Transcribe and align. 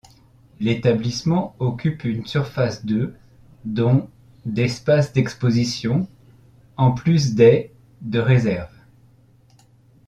L'établissement 0.59 1.55
occupe 1.59 2.05
une 2.05 2.25
surface 2.25 2.83
de 2.85 3.13
dont 3.65 4.09
d'espaces 4.47 5.13
d'exposition, 5.13 6.07
en 6.75 6.89
plus 6.91 7.35
des 7.35 7.71
de 8.01 8.17
réserve. 8.17 8.73